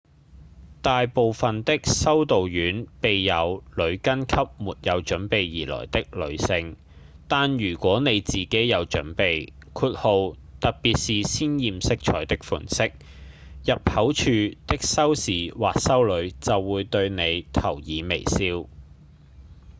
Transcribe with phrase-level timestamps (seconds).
[0.81, 6.75] 大部分的修道院備有裹巾給沒有準備而來的女性
[7.27, 12.93] 但如果你自己有準備特別是鮮豔色彩的款式
[13.63, 14.23] 入口處
[14.65, 18.65] 的修士或修女就會對你投以微笑